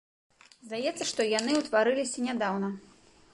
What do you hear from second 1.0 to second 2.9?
што яны ўтварыліся нядаўна.